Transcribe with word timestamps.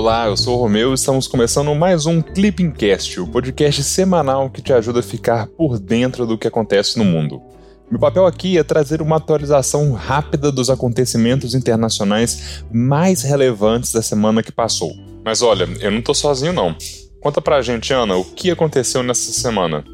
Olá, 0.00 0.28
eu 0.28 0.36
sou 0.36 0.56
o 0.56 0.60
Romeu 0.60 0.92
e 0.92 0.94
estamos 0.94 1.26
começando 1.26 1.74
mais 1.74 2.06
um 2.06 2.22
Clippingcast, 2.22 3.20
o 3.20 3.26
podcast 3.26 3.82
semanal 3.82 4.48
que 4.48 4.62
te 4.62 4.72
ajuda 4.72 5.00
a 5.00 5.02
ficar 5.02 5.48
por 5.48 5.76
dentro 5.76 6.24
do 6.24 6.38
que 6.38 6.46
acontece 6.46 6.96
no 6.96 7.04
mundo. 7.04 7.42
Meu 7.90 7.98
papel 7.98 8.24
aqui 8.24 8.56
é 8.56 8.62
trazer 8.62 9.02
uma 9.02 9.16
atualização 9.16 9.92
rápida 9.92 10.52
dos 10.52 10.70
acontecimentos 10.70 11.52
internacionais 11.52 12.62
mais 12.72 13.22
relevantes 13.22 13.90
da 13.90 14.00
semana 14.00 14.40
que 14.40 14.52
passou. 14.52 14.92
Mas 15.24 15.42
olha, 15.42 15.68
eu 15.80 15.90
não 15.90 16.00
tô 16.00 16.14
sozinho 16.14 16.52
não. 16.52 16.76
Conta 17.20 17.42
pra 17.42 17.60
gente, 17.60 17.92
Ana, 17.92 18.14
o 18.14 18.24
que 18.24 18.52
aconteceu 18.52 19.02
nessa 19.02 19.32
semana? 19.32 19.84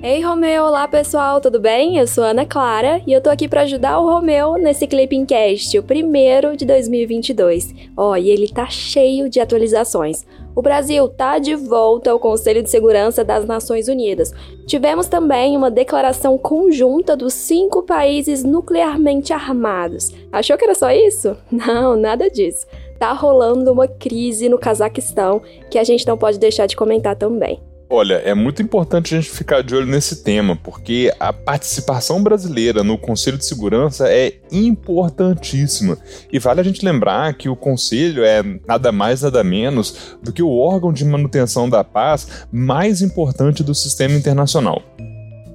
Ei, 0.00 0.20
Romeu! 0.20 0.64
Olá, 0.64 0.88
pessoal, 0.88 1.40
tudo 1.40 1.60
bem? 1.60 1.98
Eu 1.98 2.06
sou 2.06 2.24
Ana 2.24 2.46
Clara 2.46 3.00
e 3.06 3.12
eu 3.12 3.20
tô 3.20 3.30
aqui 3.30 3.48
para 3.48 3.62
ajudar 3.62 3.98
o 3.98 4.08
Romeu 4.08 4.54
nesse 4.54 4.86
Clipping 4.86 5.24
Cast, 5.26 5.78
o 5.78 5.82
primeiro 5.82 6.56
de 6.56 6.64
2022. 6.64 7.74
Ó, 7.96 8.10
oh, 8.10 8.16
e 8.16 8.30
ele 8.30 8.48
tá 8.48 8.66
cheio 8.68 9.28
de 9.28 9.38
atualizações. 9.38 10.24
O 10.56 10.62
Brasil 10.62 11.08
tá 11.08 11.38
de 11.38 11.54
volta 11.54 12.10
ao 12.10 12.18
Conselho 12.18 12.62
de 12.62 12.70
Segurança 12.70 13.22
das 13.24 13.44
Nações 13.44 13.88
Unidas. 13.88 14.32
Tivemos 14.66 15.06
também 15.06 15.56
uma 15.56 15.70
declaração 15.70 16.36
conjunta 16.36 17.16
dos 17.16 17.34
cinco 17.34 17.82
países 17.82 18.42
nuclearmente 18.42 19.32
armados. 19.32 20.10
Achou 20.32 20.56
que 20.58 20.64
era 20.64 20.74
só 20.74 20.90
isso? 20.90 21.36
Não, 21.50 21.96
nada 21.96 22.28
disso. 22.28 22.66
Tá 22.98 23.12
rolando 23.12 23.72
uma 23.72 23.88
crise 23.88 24.48
no 24.48 24.58
Cazaquistão 24.58 25.42
que 25.70 25.78
a 25.78 25.84
gente 25.84 26.06
não 26.06 26.16
pode 26.16 26.38
deixar 26.38 26.66
de 26.66 26.76
comentar 26.76 27.16
também. 27.16 27.60
Olha, 27.94 28.14
é 28.24 28.32
muito 28.32 28.62
importante 28.62 29.14
a 29.14 29.20
gente 29.20 29.30
ficar 29.30 29.62
de 29.62 29.74
olho 29.74 29.84
nesse 29.84 30.24
tema, 30.24 30.56
porque 30.56 31.12
a 31.20 31.30
participação 31.30 32.22
brasileira 32.22 32.82
no 32.82 32.96
Conselho 32.96 33.36
de 33.36 33.44
Segurança 33.44 34.08
é 34.08 34.32
importantíssima. 34.50 35.98
E 36.32 36.38
vale 36.38 36.60
a 36.60 36.64
gente 36.64 36.82
lembrar 36.82 37.34
que 37.34 37.50
o 37.50 37.54
Conselho 37.54 38.24
é 38.24 38.42
nada 38.66 38.90
mais, 38.90 39.20
nada 39.20 39.44
menos 39.44 40.16
do 40.22 40.32
que 40.32 40.42
o 40.42 40.56
órgão 40.56 40.90
de 40.90 41.04
manutenção 41.04 41.68
da 41.68 41.84
paz 41.84 42.46
mais 42.50 43.02
importante 43.02 43.62
do 43.62 43.74
sistema 43.74 44.14
internacional. 44.14 44.80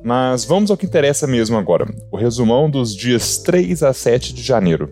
Mas 0.04 0.46
vamos 0.46 0.70
ao 0.70 0.78
que 0.78 0.86
interessa 0.86 1.26
mesmo 1.26 1.58
agora: 1.58 1.92
o 2.12 2.18
resumão 2.18 2.70
dos 2.70 2.96
dias 2.96 3.40
3 3.40 3.82
a 3.82 3.94
7 3.94 4.32
de 4.32 4.44
janeiro. 4.44 4.92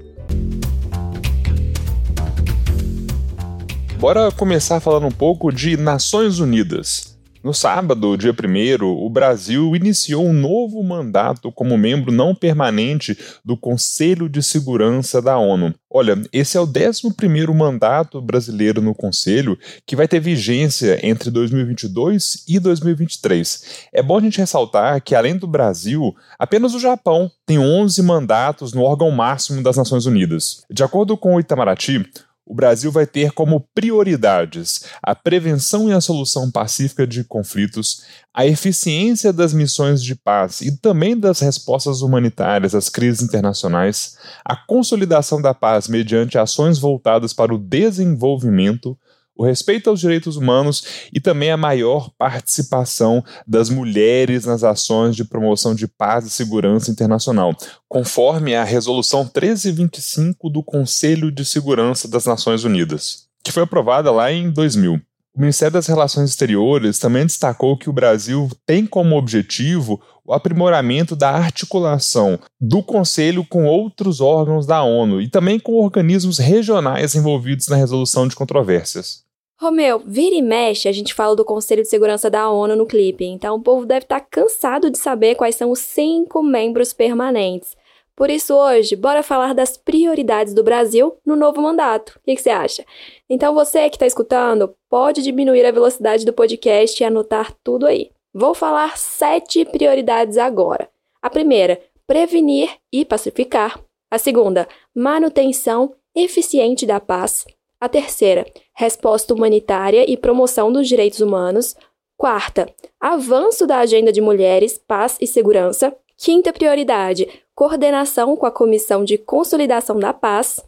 Bora 4.00 4.32
começar 4.32 4.80
falando 4.80 5.06
um 5.06 5.12
pouco 5.12 5.52
de 5.52 5.78
Nações 5.78 6.40
Unidas. 6.40 7.15
No 7.46 7.54
sábado, 7.54 8.18
dia 8.18 8.34
1, 8.34 8.84
o 8.84 9.08
Brasil 9.08 9.76
iniciou 9.76 10.26
um 10.26 10.34
novo 10.34 10.82
mandato 10.82 11.52
como 11.52 11.78
membro 11.78 12.12
não 12.12 12.34
permanente 12.34 13.16
do 13.46 13.56
Conselho 13.56 14.28
de 14.28 14.42
Segurança 14.42 15.22
da 15.22 15.38
ONU. 15.38 15.72
Olha, 15.88 16.20
esse 16.34 16.58
é 16.58 16.60
o 16.60 16.64
11 16.64 17.14
mandato 17.54 18.20
brasileiro 18.20 18.82
no 18.82 18.96
Conselho 18.96 19.60
que 19.86 19.96
vai 19.96 20.08
ter 20.08 20.20
vigência 20.20 21.00
entre 21.08 21.30
2022 21.30 22.46
e 22.48 22.60
2023. 22.60 23.90
É 23.94 24.02
bom 24.02 24.18
a 24.18 24.22
gente 24.22 24.40
ressaltar 24.40 25.00
que, 25.04 25.14
além 25.14 25.38
do 25.38 25.46
Brasil, 25.46 26.16
apenas 26.40 26.74
o 26.74 26.80
Japão 26.80 27.30
tem 27.46 27.60
11 27.60 28.02
mandatos 28.02 28.74
no 28.74 28.82
órgão 28.82 29.12
máximo 29.12 29.62
das 29.62 29.78
Nações 29.78 30.08
Unidas. 30.08 30.64
De 30.68 30.84
acordo 30.84 31.16
com 31.16 31.36
o 31.36 31.40
Itamaraty, 31.40 32.04
o 32.46 32.54
Brasil 32.54 32.92
vai 32.92 33.08
ter 33.08 33.32
como 33.32 33.68
prioridades 33.74 34.86
a 35.02 35.16
prevenção 35.16 35.90
e 35.90 35.94
a 35.94 36.00
solução 36.00 36.52
pacífica 36.52 37.08
de 37.08 37.24
conflitos, 37.24 38.04
a 38.32 38.46
eficiência 38.46 39.34
das 39.34 39.52
missões 39.54 40.04
de 40.04 40.14
paz 40.14 40.62
e 40.62 40.78
também 40.78 41.18
das 41.18 41.40
respostas 41.40 42.02
humanitárias 42.02 42.76
às 42.76 42.88
crises 42.88 43.24
internacionais, 43.24 44.18
a 44.44 44.56
consolidação 44.56 45.42
da 45.42 45.54
paz 45.54 45.88
mediante 45.88 46.38
ações 46.38 46.78
voltadas 46.78 47.34
para 47.34 47.54
o 47.54 47.58
desenvolvimento, 47.58 48.96
o 49.36 49.46
respeito 49.46 49.90
aos 49.90 50.00
direitos 50.00 50.38
humanos 50.38 50.84
e 51.12 51.20
também 51.20 51.52
a 51.52 51.58
maior 51.58 52.10
participação 52.18 53.24
das 53.46 53.70
mulheres 53.70 54.46
nas 54.46 54.64
ações 54.64 55.16
de 55.16 55.26
promoção 55.26 55.76
de 55.76 55.88
paz 55.88 56.26
e 56.26 56.30
segurança 56.30 56.90
internacional, 56.90 57.56
conforme 57.88 58.56
a 58.56 58.64
Resolução 58.64 59.24
1325 59.24 60.50
do 60.50 60.64
Conselho 60.64 61.32
de 61.32 61.44
Segurança 61.44 62.08
das 62.08 62.26
Nações 62.26 62.64
Unidas, 62.64 63.26
que 63.44 63.52
foi 63.52 63.64
aprovada 63.64 64.12
lá 64.12 64.32
em 64.32 64.50
2000. 64.50 65.02
O 65.36 65.42
Ministério 65.42 65.74
das 65.74 65.88
Relações 65.88 66.30
Exteriores 66.30 66.98
também 66.98 67.26
destacou 67.26 67.78
que 67.78 67.90
o 67.90 67.94
Brasil 67.94 68.50
tem 68.66 68.86
como 68.86 69.18
objetivo 69.18 70.02
o 70.24 70.34
aprimoramento 70.34 71.14
da 71.14 71.30
articulação 71.30 72.40
do 72.60 72.82
Conselho 72.82 73.46
com 73.46 73.66
outros 73.66 74.22
órgãos 74.22 74.66
da 74.66 74.82
ONU 74.82 75.22
e 75.22 75.30
também 75.30 75.60
com 75.60 75.74
organismos 75.74 76.38
regionais 76.38 77.16
envolvidos 77.16 77.68
na 77.68 77.76
resolução 77.76 78.30
de 78.30 78.36
controvérsias. 78.36 79.25
Romeu, 79.58 80.02
vira 80.06 80.36
e 80.36 80.42
mexe, 80.42 80.90
a 80.90 80.92
gente 80.92 81.14
fala 81.14 81.34
do 81.34 81.46
Conselho 81.46 81.82
de 81.82 81.88
Segurança 81.88 82.30
da 82.30 82.50
ONU 82.50 82.76
no 82.76 82.86
clipe, 82.86 83.24
então 83.24 83.56
o 83.56 83.62
povo 83.62 83.86
deve 83.86 84.04
estar 84.04 84.20
tá 84.20 84.28
cansado 84.30 84.90
de 84.90 84.98
saber 84.98 85.36
quais 85.36 85.56
são 85.56 85.72
os 85.72 85.80
cinco 85.80 86.44
membros 86.44 86.92
permanentes. 86.92 87.76
Por 88.16 88.30
isso, 88.30 88.54
hoje, 88.54 88.96
bora 88.96 89.24
falar 89.24 89.54
das 89.54 89.78
prioridades 89.78 90.54
do 90.54 90.64
Brasil 90.64 91.18
no 91.26 91.36
novo 91.36 91.62
mandato. 91.62 92.18
O 92.18 92.20
que, 92.24 92.38
você 92.38 92.50
acha? 92.50 92.86
Então, 93.30 93.54
você 93.54 93.90
que 93.90 93.96
está 93.96 94.06
escutando, 94.06 94.74
pode 94.90 95.22
diminuir 95.22 95.66
a 95.66 95.72
velocidade 95.72 96.26
do 96.26 96.32
podcast 96.32 97.02
e 97.02 97.06
anotar 97.06 97.54
tudo 97.62 97.86
aí. 97.86 98.12
Vou 98.34 98.54
falar 98.54 98.98
sete 98.98 99.66
prioridades 99.66 100.38
agora. 100.38 100.90
A 101.22 101.30
primeira, 101.30 101.82
prevenir 102.08 102.70
e 102.92 103.04
pacificar. 103.04 103.80
A 104.10 104.18
segunda, 104.18 104.68
manutenção 104.94 105.94
eficiente 106.14 106.86
da 106.86 107.00
paz. 107.02 107.46
A 107.86 107.88
terceira, 107.88 108.48
resposta 108.74 109.32
humanitária 109.32 110.12
e 110.12 110.18
promoção 110.18 110.74
dos 110.74 110.88
direitos 110.88 111.20
humanos. 111.20 111.76
Quarta, 112.18 112.68
avanço 113.00 113.68
da 113.68 113.78
agenda 113.78 114.12
de 114.12 114.20
mulheres, 114.20 114.76
paz 114.88 115.20
e 115.22 115.28
segurança. 115.28 115.96
Quinta 116.18 116.52
prioridade, 116.52 117.30
coordenação 117.54 118.36
com 118.36 118.48
a 118.48 118.52
Comissão 118.52 119.06
de 119.06 119.20
Consolidação 119.20 120.00
da 120.00 120.12
Paz. 120.12 120.60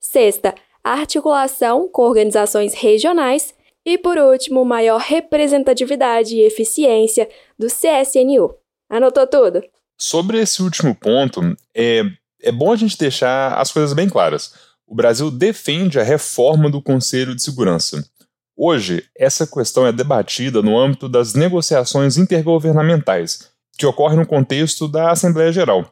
Sexta, 0.00 0.54
articulação 0.82 1.90
com 1.92 2.04
organizações 2.04 2.72
regionais. 2.72 3.52
E 3.84 3.98
por 3.98 4.16
último, 4.16 4.64
maior 4.64 4.98
representatividade 4.98 6.34
e 6.34 6.40
eficiência 6.40 7.28
do 7.58 7.66
CSNU. 7.66 8.54
Anotou 8.88 9.26
tudo? 9.26 9.62
Sobre 9.98 10.40
esse 10.40 10.62
último 10.62 10.94
ponto, 10.94 11.42
é, 11.74 12.00
é 12.42 12.50
bom 12.50 12.72
a 12.72 12.76
gente 12.76 12.96
deixar 12.96 13.60
as 13.60 13.70
coisas 13.70 13.92
bem 13.92 14.08
claras 14.08 14.71
o 14.92 14.94
Brasil 14.94 15.30
defende 15.30 15.98
a 15.98 16.02
reforma 16.02 16.68
do 16.68 16.82
Conselho 16.82 17.34
de 17.34 17.42
Segurança. 17.42 18.06
Hoje, 18.54 19.02
essa 19.18 19.46
questão 19.46 19.86
é 19.86 19.90
debatida 19.90 20.60
no 20.60 20.78
âmbito 20.78 21.08
das 21.08 21.32
negociações 21.32 22.18
intergovernamentais, 22.18 23.48
que 23.78 23.86
ocorrem 23.86 24.18
no 24.18 24.26
contexto 24.26 24.86
da 24.86 25.10
Assembleia 25.10 25.50
Geral. 25.50 25.90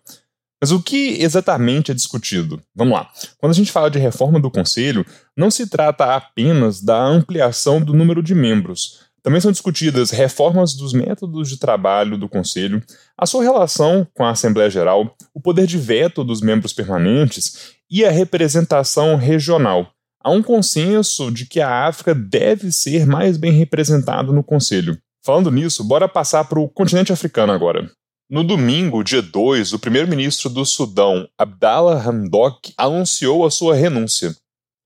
Mas 0.60 0.70
o 0.70 0.82
que 0.82 1.16
exatamente 1.18 1.90
é 1.90 1.94
discutido? 1.94 2.60
Vamos 2.76 2.92
lá. 2.92 3.10
Quando 3.38 3.52
a 3.52 3.54
gente 3.54 3.72
fala 3.72 3.90
de 3.90 3.98
reforma 3.98 4.38
do 4.38 4.50
Conselho, 4.50 5.06
não 5.34 5.50
se 5.50 5.66
trata 5.66 6.14
apenas 6.14 6.82
da 6.82 7.02
ampliação 7.02 7.80
do 7.80 7.94
número 7.94 8.22
de 8.22 8.34
membros. 8.34 9.06
Também 9.22 9.40
são 9.40 9.52
discutidas 9.52 10.10
reformas 10.10 10.74
dos 10.74 10.92
métodos 10.92 11.48
de 11.48 11.58
trabalho 11.58 12.16
do 12.16 12.28
Conselho, 12.28 12.82
a 13.16 13.26
sua 13.26 13.42
relação 13.42 14.06
com 14.14 14.24
a 14.24 14.30
Assembleia 14.30 14.70
Geral, 14.70 15.14
o 15.34 15.40
poder 15.40 15.66
de 15.66 15.76
veto 15.76 16.24
dos 16.24 16.40
membros 16.40 16.72
permanentes 16.72 17.74
e 17.90 18.04
a 18.04 18.10
representação 18.10 19.16
regional. 19.16 19.92
Há 20.22 20.30
um 20.30 20.42
consenso 20.42 21.30
de 21.30 21.46
que 21.46 21.60
a 21.60 21.86
África 21.86 22.14
deve 22.14 22.70
ser 22.72 23.06
mais 23.06 23.36
bem 23.36 23.52
representada 23.52 24.32
no 24.32 24.44
Conselho. 24.44 24.98
Falando 25.24 25.50
nisso, 25.50 25.84
bora 25.84 26.08
passar 26.08 26.44
para 26.44 26.60
o 26.60 26.68
continente 26.68 27.12
africano 27.12 27.52
agora. 27.52 27.90
No 28.30 28.44
domingo, 28.44 29.02
dia 29.02 29.20
2, 29.20 29.72
o 29.72 29.78
primeiro-ministro 29.78 30.48
do 30.48 30.64
Sudão, 30.64 31.28
Abdallah 31.36 32.00
Hamdok, 32.00 32.72
anunciou 32.76 33.44
a 33.44 33.50
sua 33.50 33.74
renúncia. 33.74 34.36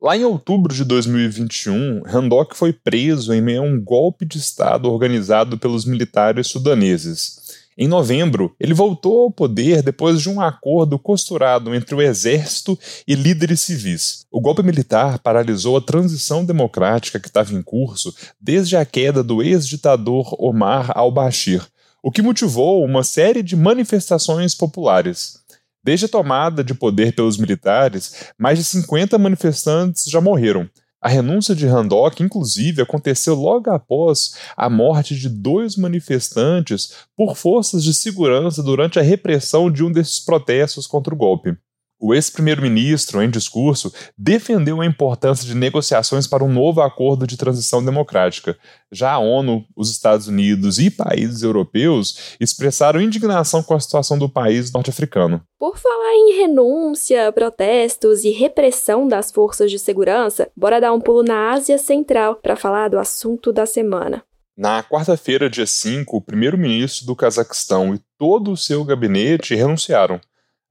Lá 0.04 0.18
em 0.18 0.22
outubro 0.22 0.74
de 0.74 0.84
2021, 0.84 2.02
Hamdok 2.04 2.54
foi 2.54 2.74
preso 2.74 3.32
em 3.32 3.40
meio 3.40 3.62
a 3.62 3.64
um 3.64 3.80
golpe 3.80 4.26
de 4.26 4.36
Estado 4.36 4.92
organizado 4.92 5.56
pelos 5.56 5.86
militares 5.86 6.48
sudaneses. 6.48 7.40
Em 7.74 7.88
novembro, 7.88 8.54
ele 8.60 8.74
voltou 8.74 9.22
ao 9.22 9.30
poder 9.30 9.82
depois 9.82 10.20
de 10.20 10.28
um 10.28 10.42
acordo 10.42 10.98
costurado 10.98 11.74
entre 11.74 11.94
o 11.94 12.02
exército 12.02 12.78
e 13.08 13.14
líderes 13.14 13.62
civis. 13.62 14.26
O 14.30 14.42
golpe 14.42 14.62
militar 14.62 15.20
paralisou 15.20 15.74
a 15.74 15.80
transição 15.80 16.44
democrática 16.44 17.18
que 17.18 17.28
estava 17.28 17.54
em 17.54 17.62
curso 17.62 18.14
desde 18.38 18.76
a 18.76 18.84
queda 18.84 19.22
do 19.22 19.42
ex-ditador 19.42 20.36
Omar 20.38 20.92
al-Bashir, 20.94 21.66
o 22.02 22.10
que 22.10 22.20
motivou 22.20 22.84
uma 22.84 23.02
série 23.02 23.42
de 23.42 23.56
manifestações 23.56 24.54
populares. 24.54 25.42
Desde 25.84 26.06
a 26.06 26.08
tomada 26.08 26.64
de 26.64 26.72
poder 26.72 27.14
pelos 27.14 27.36
militares, 27.36 28.32
mais 28.38 28.58
de 28.58 28.64
50 28.64 29.19
manifestantes 29.19 30.04
já 30.10 30.19
morreram, 30.19 30.66
a 31.04 31.08
renúncia 31.08 31.54
de 31.54 31.66
Handok, 31.66 32.22
inclusive, 32.22 32.81
aconteceu 32.81 33.34
logo 33.34 33.70
após 33.70 34.36
a 34.56 34.70
morte 34.70 35.14
de 35.14 35.28
dois 35.28 35.76
manifestantes 35.76 36.94
por 37.14 37.36
forças 37.36 37.84
de 37.84 37.92
segurança 37.92 38.62
durante 38.62 38.98
a 38.98 39.02
repressão 39.02 39.70
de 39.70 39.84
um 39.84 39.92
desses 39.92 40.19
protestos 40.19 40.86
contra 40.86 41.12
o 41.12 41.16
golpe. 41.16 41.54
O 42.00 42.12
ex-primeiro-ministro, 42.12 43.23
em 43.23 43.31
discurso, 43.31 43.93
defendeu 44.19 44.81
a 44.81 44.87
importância 44.87 45.46
de 45.46 45.55
negociações 45.55 46.26
para 46.26 46.44
um 46.44 46.52
novo 46.52 46.81
acordo 46.81 47.26
de 47.26 47.37
transição 47.37 47.85
democrática. 47.85 48.58
Já 48.93 49.12
a 49.12 49.19
ONU, 49.19 49.64
os 49.76 49.91
Estados 49.91 50.29
Unidos 50.29 50.79
e 50.79 50.91
países 50.91 51.43
europeus 51.43 52.37
expressaram 52.41 53.00
indignação 53.00 53.62
com 53.62 53.75
a 53.75 53.81
situação 53.81 54.19
do 54.19 54.29
país 54.29 54.73
norte-africano. 54.73 55.41
Por 55.58 55.79
falar 55.79 56.14
em 56.14 56.41
renúncia, 56.41 57.32
protestos 57.32 58.25
e 58.25 58.31
repressão 58.31 59.08
das 59.08 59.31
forças 59.31 59.70
de 59.70 59.79
segurança, 59.79 60.50
bora 60.56 60.81
dar 60.81 60.93
um 60.93 61.00
pulo 61.00 61.23
na 61.23 61.52
Ásia 61.52 61.79
Central 61.79 62.37
para 62.37 62.56
falar 62.56 62.88
do 62.88 62.99
assunto 62.99 63.52
da 63.52 63.64
semana. 63.64 64.23
Na 64.56 64.85
quarta-feira, 64.85 65.50
dia 65.50 65.67
5, 65.67 66.17
o 66.17 66.20
primeiro-ministro 66.20 67.06
do 67.06 67.17
Cazaquistão 67.17 67.94
e 67.94 68.00
todo 68.19 68.52
o 68.52 68.56
seu 68.56 68.85
gabinete 68.85 69.55
renunciaram. 69.55 70.20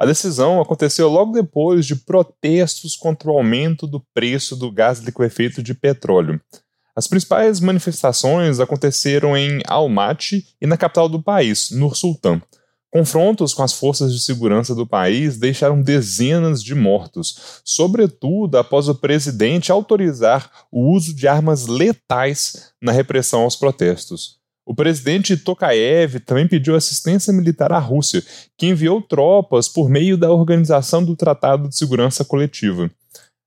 A 0.03 0.05
decisão 0.05 0.59
aconteceu 0.59 1.07
logo 1.07 1.31
depois 1.31 1.85
de 1.85 1.95
protestos 1.95 2.93
contra 2.93 3.31
o 3.31 3.37
aumento 3.37 3.87
do 3.87 4.01
preço 4.13 4.53
do 4.53 4.69
gás 4.69 4.99
liquefeito 4.99 5.63
de 5.63 5.73
petróleo. 5.73 6.41
As 6.93 7.07
principais 7.07 7.61
manifestações 7.61 8.59
aconteceram 8.59 9.37
em 9.37 9.61
Almaty 9.65 10.45
e 10.61 10.67
na 10.67 10.75
capital 10.75 11.07
do 11.07 11.23
país, 11.23 11.71
Nur 11.71 11.95
Sultan. 11.95 12.41
Confrontos 12.91 13.53
com 13.53 13.63
as 13.63 13.71
forças 13.71 14.13
de 14.13 14.19
segurança 14.19 14.75
do 14.75 14.85
país 14.85 15.37
deixaram 15.37 15.81
dezenas 15.81 16.61
de 16.61 16.75
mortos, 16.75 17.61
sobretudo 17.63 18.57
após 18.57 18.89
o 18.89 18.95
presidente 18.95 19.71
autorizar 19.71 20.51
o 20.69 20.91
uso 20.93 21.15
de 21.15 21.29
armas 21.29 21.65
letais 21.65 22.73
na 22.81 22.91
repressão 22.91 23.43
aos 23.43 23.55
protestos. 23.55 24.42
O 24.65 24.73
presidente 24.73 25.35
Tokayev 25.35 26.19
também 26.21 26.47
pediu 26.47 26.75
assistência 26.75 27.33
militar 27.33 27.71
à 27.71 27.79
Rússia, 27.79 28.23
que 28.57 28.67
enviou 28.67 29.01
tropas 29.01 29.67
por 29.67 29.89
meio 29.89 30.17
da 30.17 30.31
Organização 30.31 31.03
do 31.03 31.15
Tratado 31.15 31.67
de 31.67 31.75
Segurança 31.75 32.23
Coletiva. 32.23 32.89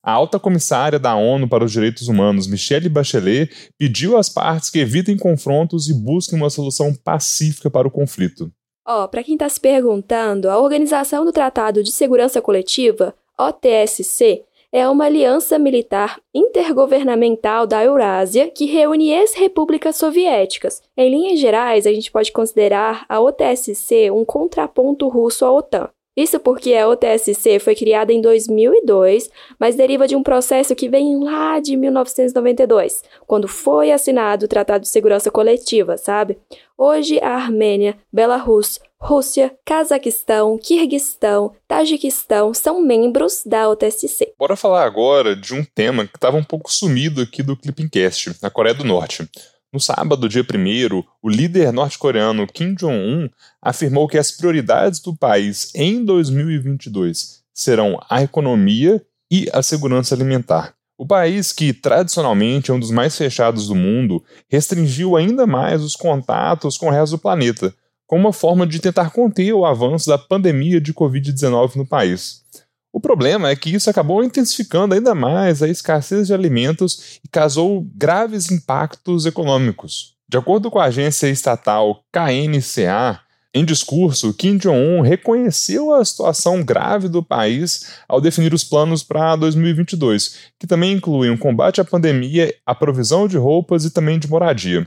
A 0.03 0.13
alta 0.13 0.39
comissária 0.39 0.99
da 0.99 1.17
ONU 1.17 1.49
para 1.49 1.65
os 1.65 1.73
Direitos 1.73 2.07
Humanos, 2.07 2.47
Michelle 2.47 2.89
Bachelet, 2.89 3.51
pediu 3.77 4.17
às 4.17 4.29
partes 4.29 4.71
que 4.71 4.79
evitem 4.79 5.17
confrontos 5.17 5.89
e 5.89 5.95
busquem 5.95 6.39
uma 6.39 6.51
solução 6.51 6.95
pacífica 6.95 7.69
para 7.69 7.89
o 7.89 7.91
conflito. 7.91 8.53
Ó, 8.87 9.03
oh, 9.03 9.09
para 9.09 9.25
quem 9.25 9.35
está 9.35 9.49
se 9.49 9.59
perguntando, 9.59 10.49
a 10.49 10.61
Organização 10.61 11.25
do 11.25 11.33
Tratado 11.33 11.83
de 11.83 11.91
Segurança 11.91 12.41
Coletiva, 12.41 13.15
OTSC, 13.37 14.45
é 14.73 14.89
uma 14.89 15.07
aliança 15.07 15.59
militar 15.59 16.21
intergovernamental 16.35 17.67
da 17.67 17.85
Eurásia 17.85 18.51
que 18.51 18.67
reúne 18.67 19.11
ex-repúblicas 19.11 19.97
soviéticas. 19.97 20.83
Em 20.97 21.11
linhas 21.11 21.39
gerais, 21.39 21.87
a 21.87 21.93
gente 21.93 22.11
pode 22.11 22.33
considerar 22.33 23.05
a 23.09 23.21
OTSC 23.21 24.11
um 24.11 24.25
contraponto 24.25 25.09
russo 25.09 25.45
à 25.45 25.53
OTAN. 25.53 25.89
Isso 26.17 26.41
porque 26.41 26.73
a 26.73 26.89
OTSC 26.89 27.59
foi 27.59 27.75
criada 27.75 28.11
em 28.11 28.23
2002, 28.23 29.29
mas 29.61 29.77
deriva 29.77 30.09
de 30.09 30.17
um 30.17 30.23
processo 30.23 30.75
que 30.75 30.89
vem 30.89 31.23
lá 31.23 31.61
de 31.61 31.77
1992, 31.77 33.05
quando 33.27 33.47
foi 33.47 33.93
assinado 33.93 34.47
o 34.47 34.49
Tratado 34.49 34.81
de 34.81 34.89
Segurança 34.89 35.31
Coletiva, 35.31 35.99
sabe? 35.99 36.39
Hoje 36.79 37.21
a 37.21 37.35
Armênia, 37.35 37.99
Belarus, 38.11 38.81
Rússia, 38.99 39.55
Cazaquistão, 39.63 40.59
Quirguistão, 40.59 41.55
Tajiquistão 41.69 42.55
são 42.55 42.81
membros 42.81 43.43
da 43.45 43.69
OTSC. 43.69 44.33
Bora 44.39 44.57
falar 44.57 44.85
agora 44.85 45.37
de 45.37 45.53
um 45.53 45.63
tema 45.63 46.07
que 46.07 46.17
estava 46.17 46.39
um 46.39 46.45
pouco 46.45 46.73
sumido 46.73 47.21
aqui 47.21 47.43
do 47.43 47.57
Clippingcast, 47.57 48.37
a 48.41 48.49
Coreia 48.49 48.75
do 48.75 48.85
Norte. 48.85 49.29
No 49.77 49.81
sábado, 49.81 50.27
dia 50.27 50.41
1, 50.43 51.03
o 51.23 51.29
líder 51.29 51.71
norte-coreano 51.71 52.47
Kim 52.47 52.73
Jong-un 52.73 53.29
afirmou 53.61 54.09
que 54.09 54.17
as 54.17 54.31
prioridades 54.31 55.01
do 55.01 55.15
país 55.15 55.71
em 55.75 56.03
2022 56.03 57.43
serão 57.53 58.01
a 58.09 58.23
economia 58.23 59.05
e 59.31 59.51
a 59.53 59.61
segurança 59.61 60.15
alimentar. 60.15 60.73
O 60.97 61.07
país, 61.07 61.53
que 61.53 61.75
tradicionalmente 61.75 62.71
é 62.71 62.75
um 62.75 62.81
dos 62.81 62.91
mais 62.91 63.15
fechados 63.19 63.69
do 63.69 63.75
mundo, 63.75 64.25
restringiu 64.49 65.15
ainda 65.15 65.47
mais 65.47 65.83
os 65.83 65.95
contatos 65.95 66.79
com 66.79 66.87
o 66.87 66.91
resto 66.91 67.17
do 67.17 67.21
planeta, 67.21 67.75
como 68.07 68.23
uma 68.23 68.33
forma 68.33 68.67
de 68.67 68.79
tentar 68.79 69.11
conter 69.11 69.53
o 69.53 69.67
avanço 69.67 70.09
da 70.09 70.17
pandemia 70.17 70.81
de 70.81 70.95
Covid-19 70.95 71.77
no 71.77 71.87
país. 71.87 72.43
O 72.93 73.01
problema 73.01 73.51
é 73.51 73.57
que 73.57 73.71
isso 73.71 73.91
acabou 73.91 74.25
intensificando 74.25 74.95
ainda 74.95 75.15
mais 75.15 75.63
a 75.63 75.69
escassez 75.69 76.29
de 76.29 76.35
alimentos 76.35 77.19
e 77.25 77.29
causou 77.29 77.87
graves 77.95 78.51
impactos 78.51 79.27
econômicos. 79.27 80.15
De 80.29 80.39
acordo 80.39 80.71
com 80.71 80.79
a 80.79 80.87
agência 80.87 81.29
estatal 81.29 82.03
KNCA, 82.11 83.21
em 83.57 83.65
discurso, 83.65 84.35
Kim 84.35 84.59
Jong-un 84.59 85.01
reconheceu 85.01 85.95
a 85.95 86.05
situação 86.05 86.63
grave 86.63 87.09
do 87.09 87.23
país 87.23 87.87
ao 88.07 88.21
definir 88.21 88.53
os 88.53 88.63
planos 88.63 89.03
para 89.03 89.35
2022, 89.35 90.53
que 90.59 90.67
também 90.67 90.93
incluem 90.93 91.31
o 91.31 91.39
combate 91.39 91.81
à 91.81 91.85
pandemia, 91.85 92.55
a 92.67 92.75
provisão 92.75 93.27
de 93.27 93.39
roupas 93.39 93.87
e 93.87 93.91
também 93.91 94.19
de 94.19 94.29
moradia. 94.29 94.87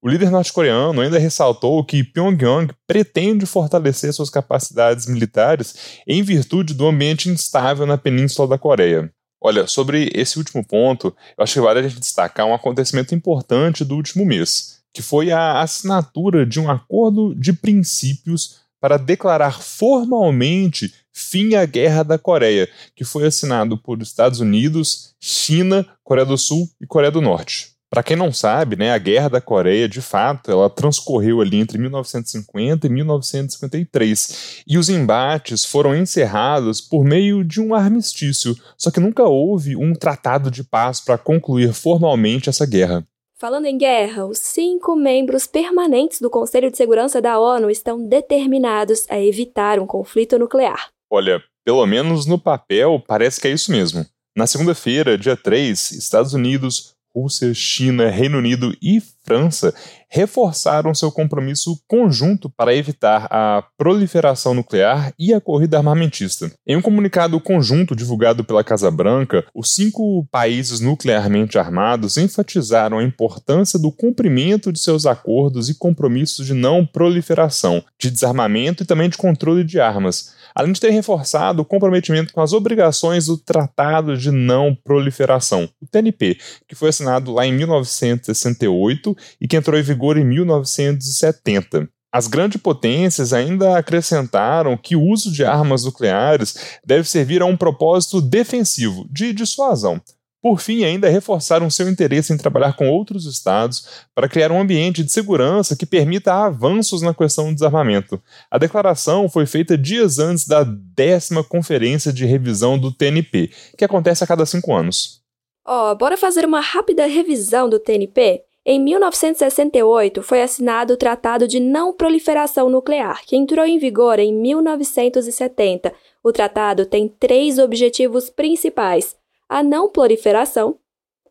O 0.00 0.08
líder 0.08 0.30
norte-coreano 0.30 1.00
ainda 1.00 1.18
ressaltou 1.18 1.84
que 1.84 2.04
Pyongyang 2.04 2.72
pretende 2.86 3.44
fortalecer 3.46 4.12
suas 4.12 4.30
capacidades 4.30 5.06
militares 5.06 6.00
em 6.06 6.22
virtude 6.22 6.72
do 6.72 6.86
ambiente 6.86 7.28
instável 7.28 7.84
na 7.84 7.98
península 7.98 8.46
da 8.46 8.56
Coreia. 8.56 9.12
Olha, 9.40 9.66
sobre 9.66 10.08
esse 10.14 10.38
último 10.38 10.64
ponto, 10.64 11.08
eu 11.36 11.42
acho 11.42 11.54
que 11.54 11.60
vale 11.60 11.80
a 11.80 11.82
gente 11.82 11.98
destacar 11.98 12.46
um 12.46 12.54
acontecimento 12.54 13.12
importante 13.12 13.84
do 13.84 13.96
último 13.96 14.24
mês, 14.24 14.80
que 14.94 15.02
foi 15.02 15.32
a 15.32 15.60
assinatura 15.60 16.46
de 16.46 16.60
um 16.60 16.70
acordo 16.70 17.34
de 17.34 17.52
princípios 17.52 18.60
para 18.80 18.98
declarar 18.98 19.60
formalmente 19.60 20.94
fim 21.12 21.56
à 21.56 21.66
Guerra 21.66 22.04
da 22.04 22.18
Coreia, 22.18 22.68
que 22.94 23.04
foi 23.04 23.26
assinado 23.26 23.76
por 23.76 24.00
Estados 24.00 24.38
Unidos, 24.38 25.14
China, 25.18 25.84
Coreia 26.04 26.26
do 26.26 26.38
Sul 26.38 26.68
e 26.80 26.86
Coreia 26.86 27.10
do 27.10 27.20
Norte. 27.20 27.77
Para 27.90 28.02
quem 28.02 28.16
não 28.16 28.30
sabe, 28.30 28.76
né, 28.76 28.92
a 28.92 28.98
Guerra 28.98 29.28
da 29.30 29.40
Coreia, 29.40 29.88
de 29.88 30.02
fato, 30.02 30.50
ela 30.50 30.68
transcorreu 30.68 31.40
ali 31.40 31.56
entre 31.56 31.78
1950 31.78 32.86
e 32.86 32.90
1953, 32.90 34.62
e 34.66 34.76
os 34.76 34.90
embates 34.90 35.64
foram 35.64 35.96
encerrados 35.96 36.82
por 36.82 37.02
meio 37.02 37.42
de 37.42 37.62
um 37.62 37.74
armistício, 37.74 38.54
só 38.76 38.90
que 38.90 39.00
nunca 39.00 39.24
houve 39.24 39.74
um 39.74 39.94
tratado 39.94 40.50
de 40.50 40.62
paz 40.62 41.00
para 41.00 41.16
concluir 41.16 41.72
formalmente 41.72 42.50
essa 42.50 42.66
guerra. 42.66 43.06
Falando 43.40 43.66
em 43.66 43.78
guerra, 43.78 44.26
os 44.26 44.38
cinco 44.38 44.94
membros 44.94 45.46
permanentes 45.46 46.20
do 46.20 46.28
Conselho 46.28 46.70
de 46.70 46.76
Segurança 46.76 47.22
da 47.22 47.38
ONU 47.38 47.70
estão 47.70 48.04
determinados 48.06 49.06
a 49.08 49.18
evitar 49.18 49.78
um 49.78 49.86
conflito 49.86 50.38
nuclear. 50.38 50.88
Olha, 51.10 51.42
pelo 51.64 51.86
menos 51.86 52.26
no 52.26 52.38
papel, 52.38 53.02
parece 53.06 53.40
que 53.40 53.48
é 53.48 53.52
isso 53.52 53.70
mesmo. 53.70 54.04
Na 54.36 54.46
segunda-feira, 54.46 55.16
dia 55.16 55.36
3, 55.36 55.92
Estados 55.92 56.34
Unidos, 56.34 56.94
Rússia, 57.20 57.52
China, 57.52 58.08
Reino 58.10 58.38
Unido 58.38 58.76
e 58.80 59.00
França 59.24 59.74
reforçaram 60.08 60.94
seu 60.94 61.12
compromisso 61.12 61.78
conjunto 61.86 62.48
para 62.48 62.74
evitar 62.74 63.28
a 63.30 63.62
proliferação 63.76 64.54
nuclear 64.54 65.12
e 65.18 65.34
a 65.34 65.40
corrida 65.40 65.76
armamentista. 65.76 66.50
Em 66.66 66.76
um 66.76 66.80
comunicado 66.80 67.38
conjunto 67.38 67.94
divulgado 67.94 68.42
pela 68.42 68.64
Casa 68.64 68.90
Branca, 68.90 69.44
os 69.54 69.74
cinco 69.74 70.26
países 70.30 70.80
nuclearmente 70.80 71.58
armados 71.58 72.16
enfatizaram 72.16 72.98
a 72.98 73.04
importância 73.04 73.78
do 73.78 73.92
cumprimento 73.92 74.72
de 74.72 74.78
seus 74.78 75.04
acordos 75.04 75.68
e 75.68 75.74
compromissos 75.74 76.46
de 76.46 76.54
não 76.54 76.86
proliferação, 76.86 77.84
de 77.98 78.10
desarmamento 78.10 78.82
e 78.82 78.86
também 78.86 79.10
de 79.10 79.18
controle 79.18 79.62
de 79.62 79.78
armas 79.78 80.37
além 80.58 80.72
de 80.72 80.80
ter 80.80 80.90
reforçado 80.90 81.62
o 81.62 81.64
comprometimento 81.64 82.32
com 82.32 82.40
as 82.40 82.52
obrigações 82.52 83.26
do 83.26 83.38
Tratado 83.38 84.16
de 84.16 84.32
Não 84.32 84.74
Proliferação, 84.74 85.70
o 85.80 85.86
TNP, 85.86 86.36
que 86.66 86.74
foi 86.74 86.88
assinado 86.88 87.32
lá 87.32 87.46
em 87.46 87.52
1968 87.52 89.16
e 89.40 89.46
que 89.46 89.56
entrou 89.56 89.78
em 89.78 89.82
vigor 89.84 90.18
em 90.18 90.24
1970. 90.24 91.88
As 92.12 92.26
grandes 92.26 92.60
potências 92.60 93.32
ainda 93.32 93.78
acrescentaram 93.78 94.76
que 94.76 94.96
o 94.96 95.02
uso 95.02 95.30
de 95.30 95.44
armas 95.44 95.84
nucleares 95.84 96.78
deve 96.84 97.08
servir 97.08 97.40
a 97.40 97.46
um 97.46 97.56
propósito 97.56 98.20
defensivo, 98.20 99.06
de 99.12 99.32
dissuasão, 99.32 100.00
por 100.40 100.60
fim, 100.60 100.84
ainda 100.84 101.08
reforçaram 101.08 101.68
seu 101.68 101.88
interesse 101.88 102.32
em 102.32 102.36
trabalhar 102.36 102.74
com 102.74 102.88
outros 102.88 103.26
estados 103.26 104.06
para 104.14 104.28
criar 104.28 104.52
um 104.52 104.60
ambiente 104.60 105.02
de 105.02 105.10
segurança 105.10 105.76
que 105.76 105.84
permita 105.84 106.32
avanços 106.32 107.02
na 107.02 107.12
questão 107.12 107.48
do 107.48 107.54
desarmamento. 107.54 108.22
A 108.50 108.56
declaração 108.56 109.28
foi 109.28 109.46
feita 109.46 109.76
dias 109.76 110.18
antes 110.18 110.46
da 110.46 110.64
décima 110.64 111.42
conferência 111.42 112.12
de 112.12 112.24
revisão 112.24 112.78
do 112.78 112.92
TNP, 112.92 113.50
que 113.76 113.84
acontece 113.84 114.22
a 114.22 114.26
cada 114.26 114.46
cinco 114.46 114.74
anos. 114.74 115.20
Ó, 115.66 115.90
oh, 115.90 115.96
bora 115.96 116.16
fazer 116.16 116.44
uma 116.44 116.60
rápida 116.60 117.06
revisão 117.06 117.68
do 117.68 117.78
TNP? 117.78 118.42
Em 118.70 118.78
1968, 118.78 120.22
foi 120.22 120.42
assinado 120.42 120.92
o 120.92 120.96
Tratado 120.96 121.48
de 121.48 121.58
Não 121.58 121.92
Proliferação 121.92 122.68
Nuclear, 122.68 123.22
que 123.24 123.34
entrou 123.34 123.64
em 123.64 123.78
vigor 123.78 124.18
em 124.18 124.32
1970. 124.32 125.92
O 126.22 126.32
tratado 126.32 126.84
tem 126.84 127.08
três 127.08 127.58
objetivos 127.58 128.28
principais: 128.28 129.16
a 129.48 129.62
não 129.62 129.88
proliferação, 129.88 130.78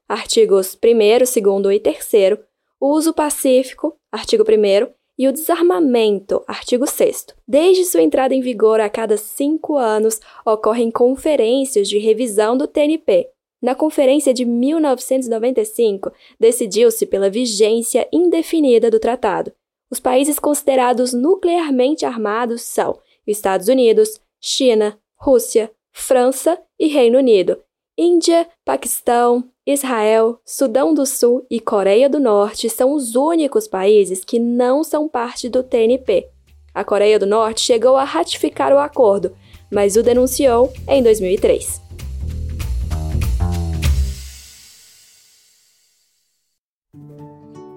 artigos 0.08 0.76
1, 0.76 1.62
2 1.62 1.76
e 1.76 1.80
3, 1.80 2.40
o 2.80 2.88
uso 2.94 3.14
pacífico, 3.14 3.96
artigo 4.12 4.44
1, 4.44 4.92
e 5.18 5.28
o 5.28 5.32
desarmamento, 5.32 6.44
artigo 6.48 6.86
6. 6.86 7.28
Desde 7.48 7.86
sua 7.86 8.02
entrada 8.02 8.36
em 8.36 8.42
vigor 8.42 8.80
a 8.80 8.90
cada 8.90 9.18
cinco 9.18 9.76
anos, 9.76 10.20
ocorrem 10.46 10.92
conferências 10.92 11.90
de 11.90 11.98
revisão 11.98 12.56
do 12.56 12.68
TNP. 12.68 13.30
Na 13.60 13.74
conferência 13.74 14.34
de 14.34 14.46
1995, 14.46 16.12
decidiu-se 16.40 17.06
pela 17.08 17.30
vigência 17.30 18.08
indefinida 18.14 18.92
do 18.92 19.00
tratado. 19.00 19.52
Os 19.90 20.00
países 20.00 20.38
considerados 20.38 21.14
nuclearmente 21.14 22.06
armados 22.06 22.62
são 22.62 23.00
Estados 23.26 23.68
Unidos, 23.68 24.20
China, 24.40 25.00
Rússia, 25.16 25.72
França 25.92 26.62
e 26.80 26.88
Reino 26.88 27.18
Unido, 27.18 27.58
Índia, 28.00 28.48
Paquistão, 28.64 29.46
Israel, 29.66 30.40
Sudão 30.46 30.94
do 30.94 31.04
Sul 31.04 31.44
e 31.50 31.60
Coreia 31.60 32.08
do 32.08 32.20
Norte 32.20 32.70
são 32.70 32.94
os 32.94 33.16
únicos 33.16 33.68
países 33.68 34.24
que 34.24 34.38
não 34.38 34.84
são 34.84 35.10
parte 35.10 35.50
do 35.50 35.64
TNP. 35.64 36.28
A 36.76 36.84
Coreia 36.84 37.18
do 37.18 37.26
Norte 37.26 37.62
chegou 37.62 37.96
a 37.96 38.04
ratificar 38.04 38.72
o 38.72 38.78
acordo, 38.78 39.36
mas 39.72 39.96
o 39.96 40.04
denunciou 40.04 40.72
em 40.88 41.02
2003. 41.02 41.82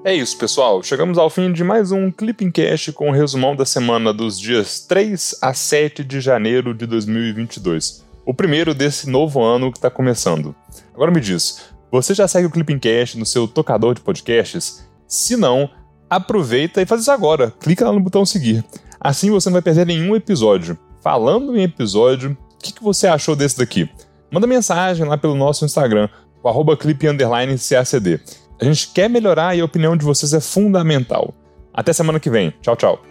É 0.04 0.14
isso, 0.14 0.36
pessoal. 0.36 0.82
Chegamos 0.82 1.16
ao 1.16 1.30
fim 1.30 1.50
de 1.50 1.64
mais 1.64 1.92
um 1.92 2.10
Clipping 2.10 2.50
Cast 2.50 2.92
com 2.92 3.08
o 3.08 3.12
resumão 3.12 3.56
da 3.56 3.64
semana 3.64 4.12
dos 4.12 4.38
dias 4.38 4.80
3 4.80 5.38
a 5.40 5.54
7 5.54 6.04
de 6.04 6.20
janeiro 6.20 6.74
de 6.74 6.86
2022 6.86 8.09
o 8.24 8.34
primeiro 8.34 8.74
desse 8.74 9.08
novo 9.08 9.42
ano 9.42 9.70
que 9.70 9.78
está 9.78 9.90
começando. 9.90 10.54
Agora 10.94 11.10
me 11.10 11.20
diz, 11.20 11.70
você 11.90 12.14
já 12.14 12.28
segue 12.28 12.46
o 12.46 12.50
Clipping 12.50 12.78
Cast 12.78 13.18
no 13.18 13.26
seu 13.26 13.48
tocador 13.48 13.94
de 13.94 14.00
podcasts? 14.00 14.88
Se 15.06 15.36
não, 15.36 15.68
aproveita 16.08 16.80
e 16.80 16.86
faz 16.86 17.02
isso 17.02 17.10
agora. 17.10 17.52
Clica 17.60 17.84
lá 17.84 17.92
no 17.92 18.00
botão 18.00 18.24
seguir. 18.24 18.64
Assim 19.00 19.30
você 19.30 19.48
não 19.48 19.54
vai 19.54 19.62
perder 19.62 19.86
nenhum 19.86 20.14
episódio. 20.14 20.78
Falando 21.02 21.56
em 21.56 21.62
episódio, 21.62 22.32
o 22.32 22.58
que, 22.58 22.72
que 22.72 22.82
você 22.82 23.06
achou 23.06 23.34
desse 23.34 23.58
daqui? 23.58 23.88
Manda 24.30 24.46
mensagem 24.46 25.06
lá 25.06 25.16
pelo 25.16 25.34
nosso 25.34 25.64
Instagram, 25.64 26.08
o 26.42 26.48
arroba 26.48 26.78
A 28.60 28.64
gente 28.64 28.88
quer 28.92 29.08
melhorar 29.08 29.56
e 29.56 29.60
a 29.60 29.64
opinião 29.64 29.96
de 29.96 30.04
vocês 30.04 30.32
é 30.32 30.40
fundamental. 30.40 31.34
Até 31.72 31.92
semana 31.92 32.20
que 32.20 32.30
vem. 32.30 32.52
Tchau, 32.60 32.76
tchau. 32.76 33.09